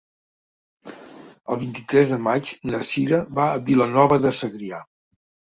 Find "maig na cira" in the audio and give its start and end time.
2.29-3.21